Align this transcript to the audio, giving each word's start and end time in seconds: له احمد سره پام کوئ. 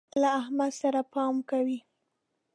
له 0.21 0.29
احمد 0.39 0.71
سره 0.81 1.01
پام 1.13 1.35
کوئ. 1.49 1.75